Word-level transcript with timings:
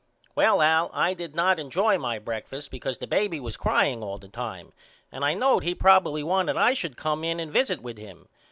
Well 0.33 0.63
Al 0.63 0.89
I 0.95 1.13
did 1.13 1.35
not 1.35 1.59
injoy 1.59 2.01
my 2.01 2.17
breakfast 2.17 2.71
because 2.71 2.97
the 2.97 3.05
baby 3.05 3.39
was 3.39 3.55
crying 3.55 4.01
all 4.01 4.17
the 4.17 4.29
time 4.29 4.73
and 5.11 5.23
I 5.23 5.35
knowed 5.35 5.61
he 5.61 5.75
probily 5.75 6.23
wanted 6.23 6.57
I 6.57 6.73
should 6.73 6.97
come 6.97 7.23
in 7.23 7.39
and 7.39 7.51
visit 7.53 7.81
with 7.83 7.99
him. 7.99 8.27